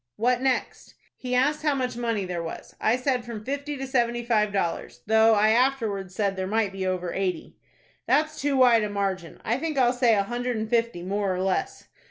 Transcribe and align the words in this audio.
"What 0.15 0.41
next?" 0.41 0.95
"He 1.15 1.35
asked 1.35 1.61
how 1.61 1.75
much 1.75 1.95
money 1.95 2.25
there 2.25 2.41
was. 2.41 2.75
I 2.81 2.95
said 2.97 3.23
from 3.23 3.45
fifty 3.45 3.77
to 3.77 3.85
seventy 3.85 4.25
five 4.25 4.51
dollars, 4.51 5.01
though 5.05 5.35
I 5.35 5.49
afterwards 5.51 6.15
said 6.15 6.35
there 6.35 6.47
might 6.47 6.71
be 6.71 6.87
over 6.87 7.13
eighty." 7.13 7.55
"That's 8.07 8.41
too 8.41 8.57
wide 8.57 8.81
a 8.81 8.89
margin. 8.89 9.39
I 9.45 9.57
think 9.59 9.77
I'll 9.77 9.93
say 9.93 10.15
a 10.15 10.23
hundred 10.23 10.57
and 10.57 10.67
fifty, 10.71 11.03
more 11.03 11.31
or 11.31 11.39
less." 11.41 11.87